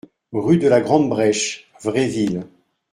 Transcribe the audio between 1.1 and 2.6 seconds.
Breche, Vraiville